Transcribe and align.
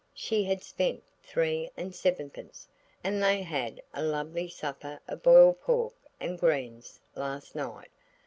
She 0.15 0.43
had 0.45 0.63
spent 0.63 1.03
three 1.21 1.69
and 1.77 1.93
sevenpence, 1.93 2.67
and 3.03 3.21
they 3.21 3.43
had 3.43 3.79
a 3.93 4.01
lovely 4.01 4.47
supper 4.49 4.99
of 5.07 5.21
boiled 5.21 5.61
pork 5.61 5.93
and 6.19 6.39
greens 6.39 6.99
last 7.13 7.53
night. 7.55 7.91